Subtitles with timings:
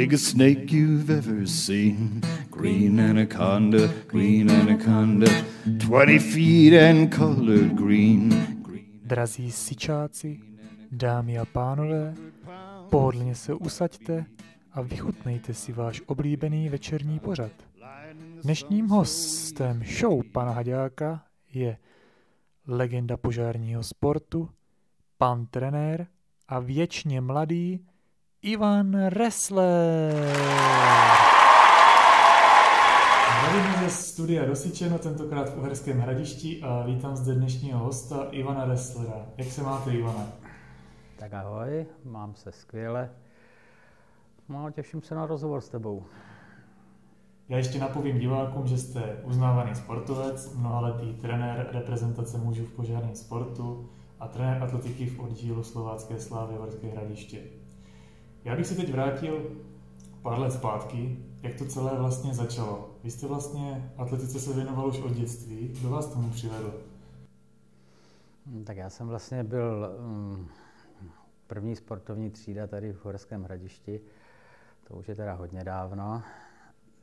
[0.00, 2.22] biggest snake you've ever seen.
[2.50, 5.28] Green anaconda, green anaconda,
[5.66, 8.30] 20 feet and colored green.
[9.04, 10.40] Drazí sičáci,
[10.92, 12.14] dámy a pánové,
[12.90, 14.24] pohodlně se usaďte
[14.72, 17.52] a vychutnejte si váš oblíbený večerní pořad.
[18.42, 21.76] Dnešním hostem show pana Haďáka je
[22.66, 24.48] legenda požárního sportu,
[25.18, 26.06] pan trenér
[26.48, 27.86] a věčně mladý
[28.42, 30.14] Ivan Ressler.
[33.38, 39.26] Zdravím ze studia Rosičeno, tentokrát v Uherském hradišti a vítám zde dnešního hosta Ivana Resslera.
[39.36, 40.26] Jak se máte, Ivana?
[41.18, 43.10] Tak ahoj, mám se skvěle.
[44.48, 46.04] No, těším se na rozhovor s tebou.
[47.48, 53.90] Já ještě napovím divákům, že jste uznávaný sportovec, mnohaletý trenér reprezentace mužů v požárním sportu
[54.20, 57.59] a trenér atletiky v oddílu Slovácké slávy Horské hradiště.
[58.44, 59.56] Já bych se teď vrátil
[60.22, 62.90] pár let zpátky, jak to celé vlastně začalo.
[63.04, 65.68] Vy jste vlastně atletice se věnoval už od dětství.
[65.68, 66.82] Kdo vás tomu přivedl?
[68.64, 70.48] Tak já jsem vlastně byl um,
[71.46, 74.00] první sportovní třída tady v Horském hradišti.
[74.84, 76.22] To už je teda hodně dávno.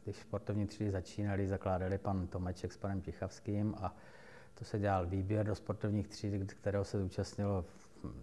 [0.04, 3.96] Když sportovní třídy začínali, zakládali pan Tomeček s panem Tichavským a
[4.54, 7.66] to se dělal výběr do sportovních tříd, kterého se zúčastnilo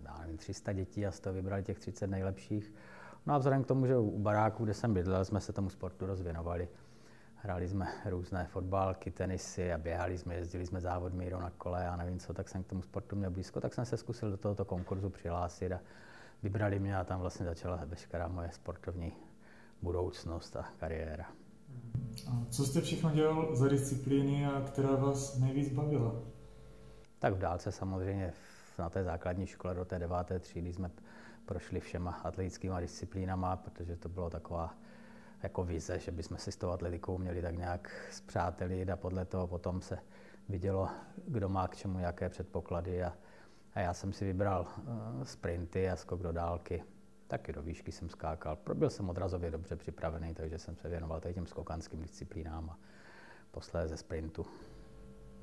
[0.05, 2.73] já nevím, 300 dětí a z toho vybrali těch 30 nejlepších.
[3.27, 6.07] No a vzhledem k tomu, že u baráku, kde jsem bydlel, jsme se tomu sportu
[6.07, 6.69] rozvěnovali.
[7.35, 11.97] Hráli jsme různé fotbalky, tenisy a běhali jsme, jezdili jsme závod míru na kole a
[11.97, 14.65] nevím co, tak jsem k tomu sportu měl blízko, tak jsem se zkusil do tohoto
[14.65, 15.81] konkurzu přihlásit a
[16.43, 19.13] vybrali mě a tam vlastně začala veškerá moje sportovní
[19.83, 21.27] budoucnost a kariéra.
[22.31, 26.15] A co jste všechno dělal za disciplíny a která vás nejvíc bavila?
[27.19, 28.33] Tak v dálce samozřejmě
[28.79, 30.91] na té základní škole do té deváté třídy jsme
[31.47, 34.75] prošli všema atletickými disciplínama, protože to bylo taková
[35.43, 39.47] jako vize, že bychom si s tou atletikou měli tak nějak zpřátelit a podle toho
[39.47, 39.99] potom se
[40.49, 40.89] vidělo,
[41.27, 43.13] kdo má k čemu jaké předpoklady a,
[43.75, 46.85] a já jsem si vybral uh, sprinty a skok do dálky.
[47.27, 48.59] Taky do výšky jsem skákal.
[48.75, 52.79] Byl jsem odrazově dobře připravený, takže jsem se věnoval tady těm skokanským disciplínám a
[53.51, 54.47] posléze sprintu.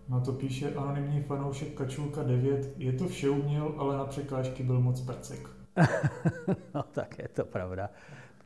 [0.10, 2.74] Na to píše anonymní fanoušek Kačulka 9.
[2.78, 5.61] Je to vše uměl, ale na překážky byl moc percek.
[6.74, 7.90] no tak je to pravda.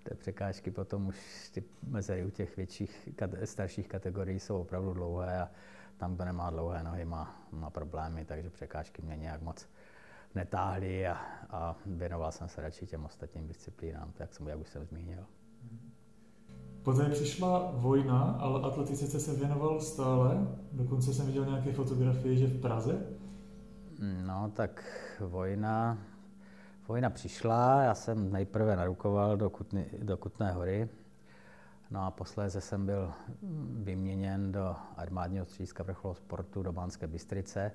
[0.04, 3.10] Ty překážky potom už ty mezery u těch větších,
[3.44, 5.50] starších kategorií jsou opravdu dlouhé a
[5.98, 9.70] tam, kdo nemá dlouhé nohy, má, má problémy, takže překážky mě nějak moc
[10.36, 11.18] netáhly a,
[11.50, 15.26] a věnoval jsem se radši těm ostatním disciplínám, tak jsem, jak už jsem zmínil.
[16.84, 20.48] Poté přišla vojna, ale atletice se věnoval stále.
[20.72, 23.06] Dokonce jsem viděl nějaké fotografie, že v Praze.
[24.26, 24.84] No, tak
[25.20, 25.98] vojna,
[26.88, 30.90] vojna přišla, já jsem nejprve narukoval do, Kutny, do Kutné hory,
[31.92, 33.12] no a posléze jsem byl
[33.84, 37.72] vyměněn do armádního střediska vrcholového sportu do Banské Bystrice.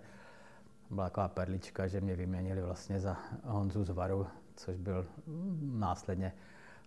[0.90, 4.26] Byla taková perlička, že mě vyměnili vlastně za Honzu Zvaru,
[4.56, 5.06] což byl
[5.60, 6.32] následně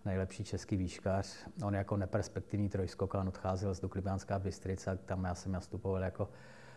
[0.04, 1.46] nejlepší český výškař.
[1.64, 6.28] On jako neperspektivní trojskokan odcházel z Duklibánská Bystrica, tam já jsem nastupoval jako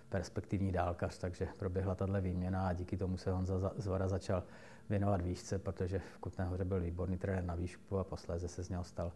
[0.10, 4.44] perspektivní dálkař, takže proběhla tahle výměna a díky tomu se Honza Zvara začal
[4.90, 8.70] věnovat výšce, protože v Kutné hoře byl výborný trenér na výšku a posléze se z
[8.70, 9.12] něho stal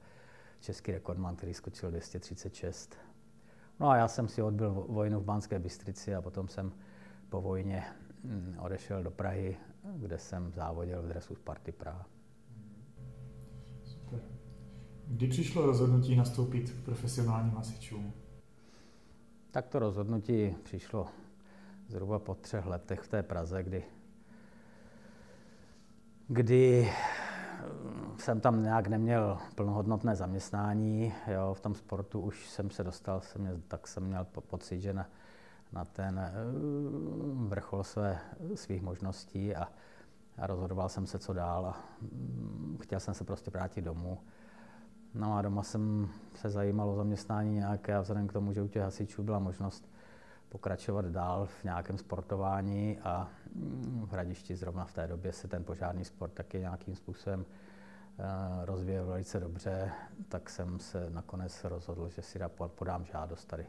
[0.60, 2.98] český rekordman, který skočil 236.
[3.80, 6.72] No a já jsem si odbil vojnu v Banské Bystrici a potom jsem
[7.30, 7.84] po vojně
[8.24, 9.58] mm, odešel do Prahy,
[9.98, 12.06] kde jsem závodil v dresu Sparty Praha.
[13.84, 14.20] Super.
[15.08, 18.14] Kdy přišlo rozhodnutí nastoupit k profesionálním hasičům?
[19.52, 21.08] Tak to rozhodnutí přišlo
[21.88, 23.84] zhruba po třech letech v té Praze, kdy,
[26.34, 26.92] kdy
[28.18, 31.14] jsem tam nějak neměl plnohodnotné zaměstnání.
[31.28, 34.94] Jo, v tom sportu už jsem se dostal, jsem měl, tak jsem měl pocit, že
[34.94, 35.10] na,
[35.74, 36.32] na ten eh,
[37.48, 38.20] vrchol své,
[38.56, 39.68] svých možností a,
[40.38, 44.18] a rozhodoval jsem se, co dál a mm, chtěl jsem se prostě vrátit domů.
[45.14, 48.68] No a doma jsem se zajímal o zaměstnání nějaké a vzhledem k tomu, že u
[48.68, 49.91] těch hasičů byla možnost
[50.52, 55.64] pokračovat dál v nějakém sportování a mm, v Hradišti zrovna v té době se ten
[55.64, 57.46] požární sport taky nějakým způsobem
[58.20, 59.92] eh, rozvíjel velice dobře,
[60.28, 63.66] tak jsem se nakonec rozhodl, že si podám žádost tady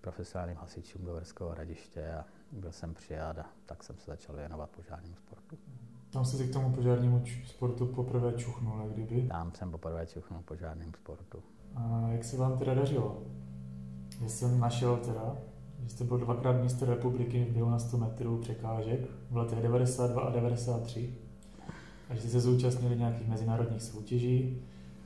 [0.00, 4.70] profesionálním hasičům do Verského hradiště a byl jsem přijat a tak jsem se začal věnovat
[4.70, 5.58] požárnímu sportu.
[6.10, 9.22] Tam jsi si k tomu požárnímu sportu poprvé čuchnul, jak kdyby?
[9.28, 11.42] Tam jsem poprvé čuchnul požárním sportu.
[11.74, 13.22] A jak se vám teda dařilo?
[14.20, 15.36] Já jsem našel teda,
[15.84, 19.00] že jste byl dvakrát mistr republiky v běhu na 100 metrů překážek
[19.30, 21.14] v letech 92 a 93
[22.10, 24.62] a že jste se zúčastnili nějakých mezinárodních soutěží.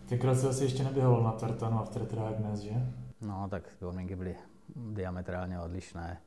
[0.08, 2.72] Tenkrát se asi ještě neběhalo na tartanu a v tretrách dnes, že?
[3.20, 4.36] No, tak podmínky byly
[4.76, 6.20] diametrálně odlišné.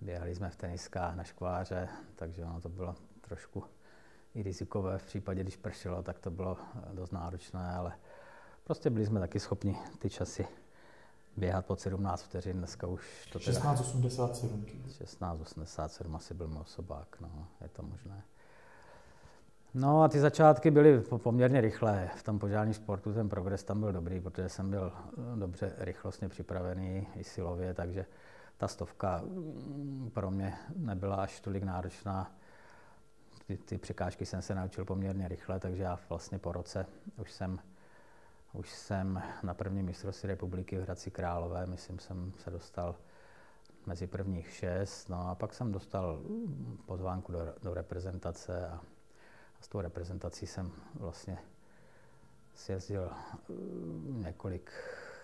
[0.00, 3.64] Běhali jsme v teniskách na škváře, takže ono to bylo trošku
[4.34, 4.98] i rizikové.
[4.98, 6.56] V případě, když pršelo, tak to bylo
[6.92, 7.92] dost náročné, ale
[8.64, 10.46] prostě byli jsme taky schopni ty časy
[11.38, 12.58] běhat pod 17 vteřin.
[12.58, 13.60] Dneska už to teda...
[13.60, 14.64] 16,87.
[15.04, 18.22] 16,87 asi byl můj osobák, no, je to možné.
[19.74, 22.10] No a ty začátky byly poměrně rychlé.
[22.16, 26.28] V tom požárním sportu ten progres tam byl dobrý, protože jsem byl eh, dobře rychlostně
[26.28, 28.06] připravený i silově, takže
[28.56, 32.32] ta stovka mm, pro mě nebyla až tolik náročná.
[33.46, 36.86] Ty, ty překážky jsem se naučil poměrně rychle, takže já vlastně po roce
[37.20, 37.58] už jsem,
[38.52, 42.94] už jsem na první mistrovství republiky v Hradci Králové, myslím, jsem se dostal
[43.86, 46.20] mezi prvních šest, no a pak jsem dostal
[46.86, 48.80] pozvánku do, do reprezentace a
[49.58, 51.38] a s tou reprezentací jsem vlastně
[52.54, 53.52] sjezdil eh,
[54.06, 54.72] několik,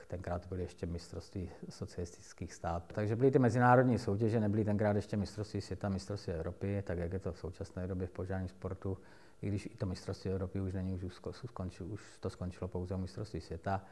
[0.09, 2.95] tenkrát byly ještě mistrovství socialistických států.
[2.95, 7.19] Takže byly ty mezinárodní soutěže, nebyly tenkrát ještě mistrovství světa, mistrovství Evropy, tak jak je
[7.19, 8.99] to v současné době v požárním sportu,
[9.45, 13.41] i když i to mistrovství Evropy už není, už, skončilo, už to skončilo pouze mistrovství
[13.41, 13.85] světa.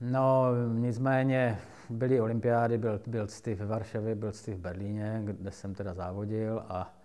[0.00, 1.58] No, nicméně
[1.90, 6.64] byly olympiády, byl, byl cty ve Varšavě, byl cty v Berlíně, kde jsem teda závodil
[6.68, 6.98] a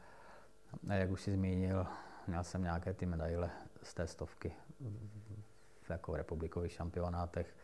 [0.90, 1.88] a jak už si zmínil,
[2.28, 3.50] měl jsem nějaké ty medaile
[3.84, 4.52] z té stovky
[5.82, 7.56] v jako republikových šampionátech.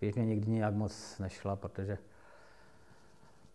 [0.00, 1.98] Víš, mě nikdy nějak moc nešla, protože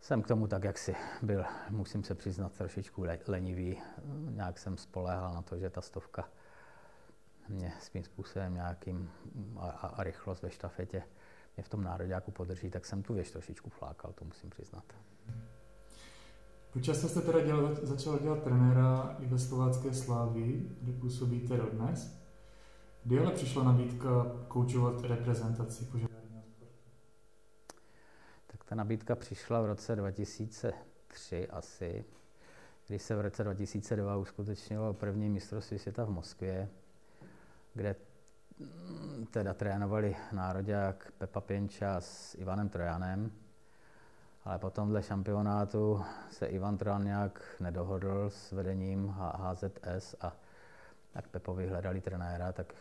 [0.05, 3.81] jsem k tomu tak, jak si byl, musím se přiznat, trošičku lenivý.
[4.29, 6.29] Nějak jsem spoléhal na to, že ta stovka
[7.49, 9.09] mě svým způsobem nějakým
[9.57, 11.03] a, a, a rychlost ve štafetě
[11.57, 14.83] mě v tom nároďáku podrží, tak jsem tu věž trošičku flákal, to musím přiznat.
[16.73, 22.21] Po čase jste teda dělal, začal dělat trenéra i ve slovácké Slávii, kde působíte dodnes.
[23.03, 25.85] Kdy ale přišla nabídka koučovat reprezentaci?
[25.85, 26.14] Tak
[28.65, 32.05] ta nabídka přišla v roce 2003 asi,
[32.87, 36.69] když se v roce 2002 uskutečnilo první mistrovství světa v Moskvě,
[37.73, 37.95] kde
[38.59, 43.31] mm, teda trénovali nároďák Pepa Pěnča s Ivanem Trojanem.
[44.45, 50.35] Ale po tomhle šampionátu se Ivan Tran nějak nedohodl s vedením HZS a
[51.13, 52.73] tak Pepovi hledali trenéra, tak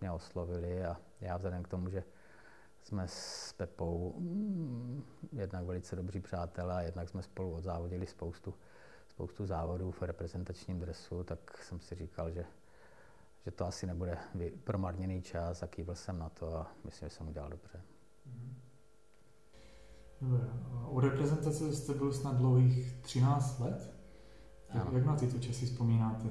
[0.00, 2.04] mě oslovili a já vzhledem k tomu, že
[2.88, 8.54] jsme s Pepou mm, jednak velice dobří přátelé a jednak jsme spolu odzávodili spoustu,
[9.08, 12.44] spoustu závodů v reprezentačním dresu, tak jsem si říkal, že,
[13.44, 14.18] že to asi nebude
[14.64, 17.80] promarněný čas a kývil jsem na to a myslím, že jsem udělal dobře.
[20.20, 20.46] Dobré.
[20.88, 23.94] U reprezentace jste byl snad dlouhých 13 let?
[24.74, 26.28] Jak, jak na tyto časy vzpomínáte?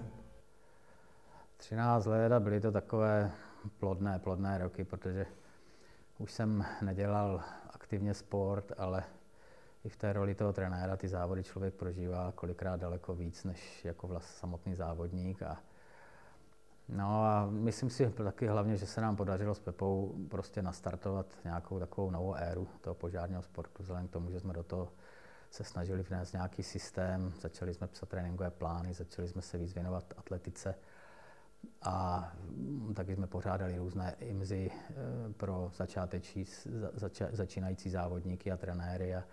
[1.58, 3.32] 13 let a byly to takové
[3.80, 5.26] plodné, plodné roky, protože
[6.18, 9.04] už jsem nedělal aktivně sport, ale
[9.84, 14.08] i v té roli toho trenéra ty závody člověk prožívá kolikrát daleko víc než jako
[14.08, 15.58] vlast samotný závodník a
[16.90, 21.80] No a myslím si taky hlavně, že se nám podařilo s Pepou prostě nastartovat nějakou
[21.80, 24.92] takovou novou éru toho požárního sportu, vzhledem k tomu, že jsme do toho
[25.52, 30.14] se snažili vnést nějaký systém, začali jsme psat tréninkové plány, začali jsme se víc věnovat
[30.18, 30.76] atletice
[31.82, 32.32] a
[32.96, 34.94] taky jsme pořádali různé imzy eh,
[35.34, 36.46] pro začátečí,
[36.94, 39.24] zač, začínající závodníky a trenéry a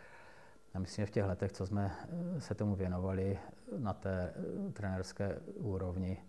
[0.75, 1.91] já myslím, že v těch letech, co jsme
[2.37, 3.39] eh, se tomu věnovali
[3.79, 6.25] na té eh, trenérské úrovni,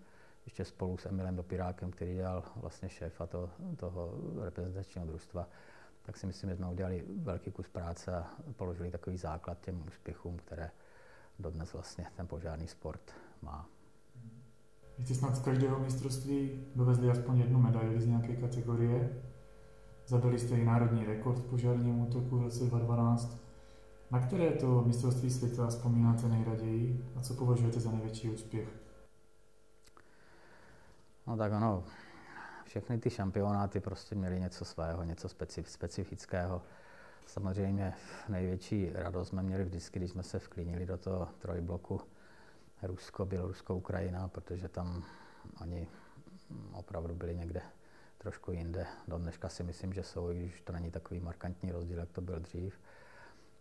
[0.45, 5.49] ještě spolu s Emilem Dopirákem, který dělal vlastně šéfa toho, toho reprezentačního družstva,
[6.01, 10.37] tak si myslím, že jsme udělali velký kus práce a položili takový základ těm úspěchům,
[10.37, 10.71] které
[11.39, 13.69] dodnes vlastně ten požární sport má.
[14.99, 19.09] Jste snad z každého mistrovství dovezli aspoň jednu medaili z nějaké kategorie.
[20.07, 23.37] Zadali jste i národní rekord v požárním útoku v roce 2012.
[24.11, 28.67] Na které to mistrovství světa vzpomínáte nejraději a co považujete za největší úspěch?
[31.27, 31.83] No tak ono,
[32.65, 35.29] všechny ty šampionáty prostě měly něco svého, něco
[35.65, 36.61] specifického.
[37.25, 37.93] Samozřejmě
[38.29, 42.01] největší radost jsme měli vždycky, když jsme se vklínili do toho trojbloku
[42.83, 45.03] Rusko, Bělorusko, Ukrajina, protože tam
[45.61, 45.87] oni
[46.73, 47.61] opravdu byli někde
[48.17, 48.87] trošku jinde.
[49.07, 52.21] Do dneška si myslím, že jsou, i když to není takový markantní rozdíl, jak to
[52.21, 52.79] byl dřív.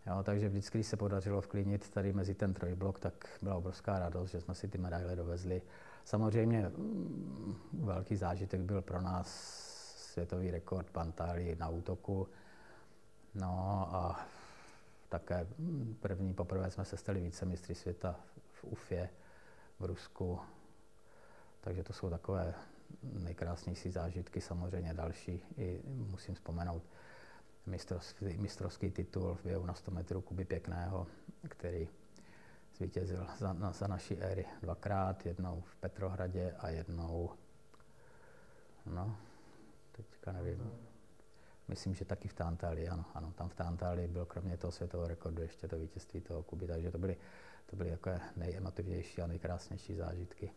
[0.07, 4.31] Jo, takže vždycky, když se podařilo vklínit tady mezi ten trojblok, tak byla obrovská radost,
[4.31, 5.61] že jsme si ty medaile dovezli.
[6.05, 9.27] Samozřejmě mm, velký zážitek byl pro nás
[9.97, 12.27] světový rekord Pantály na útoku.
[13.35, 14.25] No a
[15.09, 15.47] také
[15.99, 18.15] první, poprvé jsme se stali více světa
[18.55, 19.09] v Ufě,
[19.79, 20.39] v Rusku.
[21.61, 22.53] Takže to jsou takové
[23.03, 25.43] nejkrásnější zážitky, samozřejmě další.
[25.57, 26.83] I musím vzpomenout
[27.65, 31.07] mistrovský, mistrovský titul v běhu na 100 metrů Kuby Pěkného,
[31.49, 31.87] který
[32.77, 37.31] zvítězil za, na, za naší éry dvakrát, jednou v Petrohradě a jednou,
[38.85, 39.17] no,
[39.91, 40.71] teďka nevím,
[41.67, 45.41] myslím, že taky v Tántálii, ano, ano, tam v Tántálii byl kromě toho světového rekordu
[45.41, 47.17] ještě to vítězství toho Kuby, takže to byly,
[47.65, 50.51] to byly jako nejemotivnější a nejkrásnější zážitky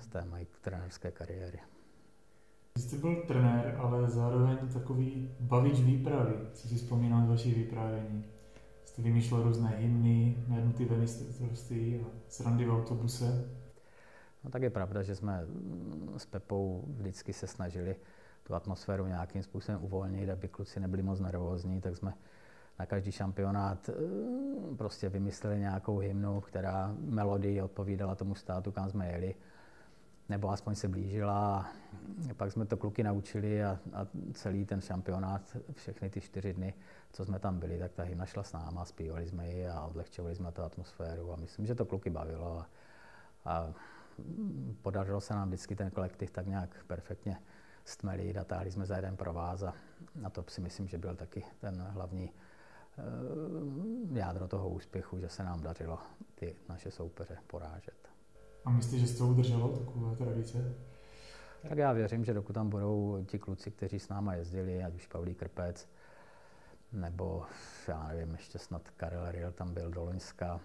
[0.00, 1.58] z té mojí trenérské kariéry.
[2.76, 6.34] Vy jste byl trenér, ale zároveň takový bavič výpravy.
[6.52, 8.24] Co si vzpomínám z vašich vyprávění?
[8.84, 13.50] Jste vymýšlel různé hymny na jednotlivé mistrovství a srandy v autobuse.
[14.44, 15.46] No tak je pravda, že jsme
[16.16, 17.96] s Pepou vždycky se snažili
[18.46, 22.14] tu atmosféru nějakým způsobem uvolnit, aby kluci nebyli moc nervózní, tak jsme
[22.78, 23.94] na každý šampionát eh,
[24.76, 29.34] prostě vymysleli nějakou hymnu, která melodii odpovídala tomu státu, kam jsme jeli
[30.28, 31.70] nebo aspoň se blížila.
[32.36, 36.74] Pak jsme to kluky naučili a, a celý ten šampionát, všechny ty čtyři dny,
[37.12, 40.34] co jsme tam byli, tak ta hymna šla s náma, zpívali jsme ji a odlehčovali
[40.34, 42.58] jsme tu atmosféru a myslím, že to kluky bavilo.
[42.58, 42.68] A,
[43.44, 43.72] a
[44.82, 47.36] podařilo se nám vždycky ten kolektiv tak nějak perfektně
[47.86, 49.74] stmelit a táhli jsme za jeden provaz a,
[50.24, 52.30] a to si myslím, že byl taky ten hlavní
[52.98, 55.98] uh, jádro toho úspěchu, že se nám dařilo
[56.34, 58.08] ty naše soupeře porážet.
[58.64, 60.74] A myslíš, že se to udrželo, takové tradice?
[61.68, 65.06] Tak já věřím, že dokud tam budou ti kluci, kteří s náma jezdili, ať už
[65.06, 65.88] Pavlí Krpec,
[66.92, 67.44] nebo
[67.88, 70.60] já nevím, ještě snad Karel Riel tam byl do Loňska.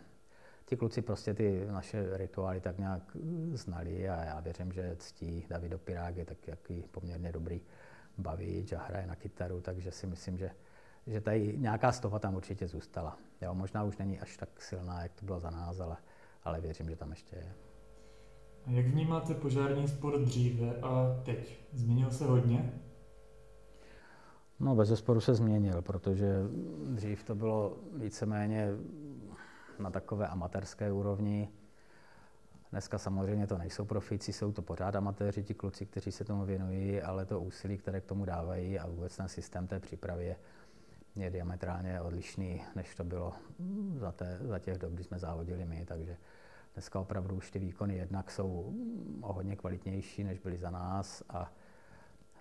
[0.71, 3.17] Ti kluci prostě ty naše rituály tak nějak
[3.53, 7.61] znali a já věřím, že ctí Davido Pirák je tak jaký poměrně dobrý
[8.17, 10.51] bavíč a hraje na kytaru, takže si myslím, že,
[11.07, 13.17] že tady nějaká stopa tam určitě zůstala.
[13.41, 15.97] Jo, možná už není až tak silná, jak to bylo za nás, ale,
[16.43, 17.53] ale věřím, že tam ještě je.
[18.67, 21.59] Jak vnímáte požární sport dříve a teď?
[21.73, 22.73] Změnil se hodně?
[24.59, 26.35] No, bez zesporu se změnil, protože
[26.85, 28.69] dřív to bylo víceméně
[29.83, 31.50] na takové amatérské úrovni.
[32.71, 37.01] Dneska samozřejmě to nejsou profíci, jsou to pořád amatéři, ti kluci, kteří se tomu věnují,
[37.01, 40.35] ale to úsilí, které k tomu dávají a vůbec ten systém té přípravy
[41.15, 43.33] je diametrálně odlišný, než to bylo
[43.95, 46.17] za, té, za těch dob, kdy jsme závodili my, takže
[46.73, 48.73] Dneska opravdu už ty výkony jednak jsou
[49.21, 51.51] o hodně kvalitnější, než byly za nás a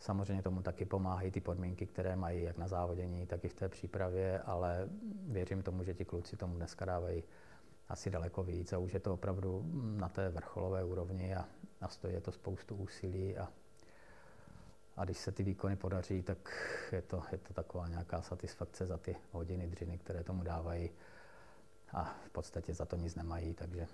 [0.01, 3.69] samozřejmě tomu taky pomáhají ty podmínky, které mají jak na závodění, tak i v té
[3.69, 4.89] přípravě, ale
[5.27, 7.25] věřím tomu, že ti kluci tomu dneska dávají
[7.89, 11.49] asi daleko víc a už je to opravdu na té vrcholové úrovni a,
[11.81, 13.49] a stojí je to spoustu úsilí a,
[14.97, 16.39] a když se ty výkony podaří, tak
[16.93, 20.91] je to, je to taková nějaká satisfakce za ty hodiny dřiny, které tomu dávají
[21.93, 23.87] a v podstatě za to nic nemají, takže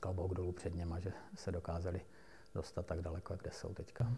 [0.00, 2.00] klobouk dolů před něma, že se dokázali
[2.54, 4.12] dostat tak daleko, kde jsou teďka.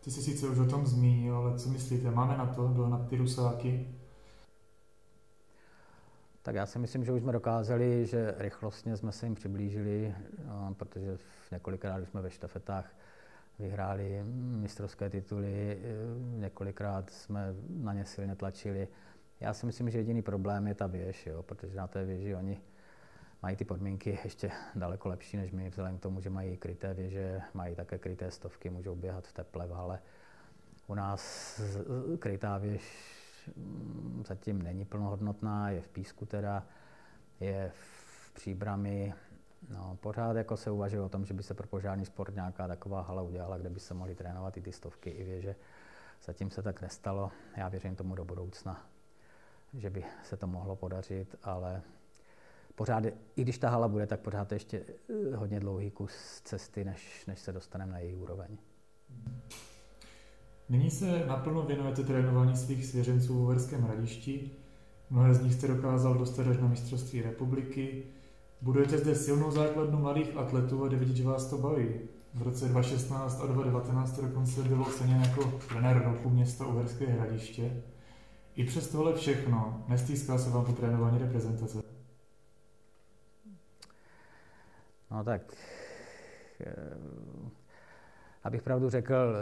[0.00, 3.16] Ty jsi sice už o tom zmínil, ale co myslíte, máme na to dohnat ty
[3.16, 3.88] rusáky?
[6.42, 10.14] Tak já si myslím, že už jsme dokázali, že rychlostně jsme se jim přiblížili,
[10.72, 11.18] protože
[11.52, 12.94] několikrát jsme ve štafetách
[13.58, 15.78] vyhráli mistrovské tituly,
[16.18, 18.88] několikrát jsme na ně silně tlačili.
[19.40, 22.60] Já si myslím, že jediný problém je ta věž, jo, protože na té věži oni
[23.42, 27.40] mají ty podmínky ještě daleko lepší než my, vzhledem k tomu, že mají kryté věže,
[27.54, 29.98] mají také kryté stovky, můžou běhat v teple, v hale.
[30.86, 31.60] U nás
[32.18, 32.82] krytá věž
[33.56, 36.66] mm, zatím není plnohodnotná, je v písku teda,
[37.40, 39.14] je v příbrami.
[39.68, 43.00] No, pořád jako se uvažuje o tom, že by se pro požární sport nějaká taková
[43.00, 45.56] hala udělala, kde by se mohly trénovat i ty stovky, i věže.
[46.24, 47.30] Zatím se tak nestalo.
[47.56, 48.86] Já věřím tomu do budoucna,
[49.74, 51.82] že by se to mohlo podařit, ale
[52.78, 53.04] pořád,
[53.36, 54.84] i když ta hala bude, tak pořád ještě
[55.32, 58.58] eh, hodně dlouhý kus cesty, než, než se dostaneme na její úroveň.
[60.68, 64.50] Nyní se naplno věnujete trénování svých svěřenců v Uherském hradišti.
[65.10, 68.02] Mnohé z nich jste dokázal dostat až na mistrovství republiky.
[68.62, 71.88] Budujete zde silnou základnu mladých atletů a jde vidět, že vás to baví.
[72.34, 77.82] V roce 2016 a 2019 dokonce bylo oceněn jako trenér roku města Uherské hradiště.
[78.56, 81.97] I přes tohle všechno nestýská se vám po trénování reprezentace.
[85.10, 85.42] No tak,
[86.60, 86.74] eh,
[88.44, 89.34] abych pravdu řekl,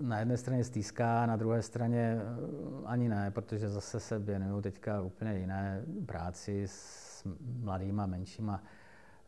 [0.00, 5.00] na jedné straně stýská, na druhé straně eh, ani ne, protože zase se věnuju teďka
[5.00, 7.24] úplně jiné práci s
[7.62, 8.62] mladýma, menšíma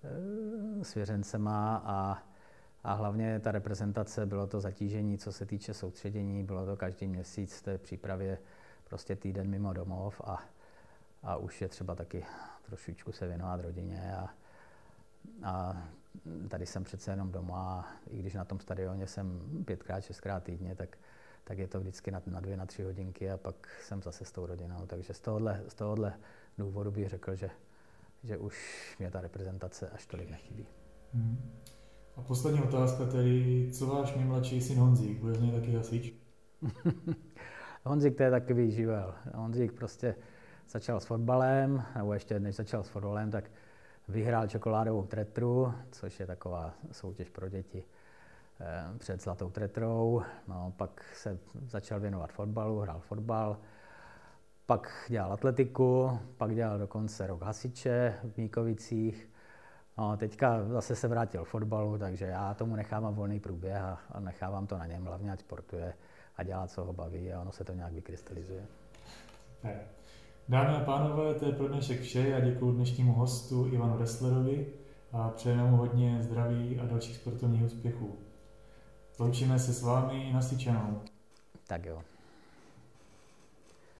[0.04, 2.22] eh, svěřencema a,
[2.84, 7.58] a hlavně ta reprezentace, bylo to zatížení, co se týče soustředění, bylo to každý měsíc
[7.58, 8.38] v té přípravě
[8.84, 10.42] prostě týden mimo domov a,
[11.22, 12.24] a už je třeba taky
[12.62, 14.30] trošičku se věnovat rodině a,
[15.42, 15.82] a
[16.48, 20.98] tady jsem přece jenom doma, i když na tom stadioně jsem pětkrát, šestkrát týdně, tak,
[21.44, 24.32] tak je to vždycky na, na dvě, na tři hodinky a pak jsem zase s
[24.32, 24.86] tou rodinou.
[24.86, 26.12] Takže z tohohle, z tohohle
[26.58, 27.50] důvodu bych řekl, že,
[28.24, 28.56] že už
[28.98, 30.66] mě ta reprezentace až tolik nechybí.
[31.14, 31.50] Hmm.
[32.16, 36.14] A poslední otázka tedy, co váš nejmladší syn Honzík, bude z něj taky hasič?
[37.84, 39.14] Honzík to je takový živel.
[39.34, 40.14] Honzík prostě
[40.68, 43.50] začal s fotbalem, nebo ještě než začal s fotbalem, tak
[44.08, 47.84] vyhrál čokoládovou tretru, což je taková soutěž pro děti
[48.60, 50.22] eh, před zlatou tretrou.
[50.48, 53.58] No, pak se začal věnovat fotbalu, hrál fotbal,
[54.66, 59.28] pak dělal atletiku, pak dělal dokonce rok hasiče v Míkovicích.
[59.98, 64.78] No, teďka zase se vrátil fotbalu, takže já tomu nechávám volný průběh a, nechávám to
[64.78, 65.94] na něm, hlavně ať sportuje
[66.36, 68.66] a dělá, co ho baví a ono se to nějak vykrystalizuje.
[69.62, 70.01] Tak.
[70.48, 72.28] Dámy a pánové, to je pro dnešek vše.
[72.28, 74.66] Já děkuji dnešnímu hostu Ivanu Resslerovi
[75.12, 78.18] a přejeme mu hodně zdraví a dalších sportovních úspěchů.
[79.18, 80.42] Loučíme se s vámi na
[81.66, 82.11] Tak jo.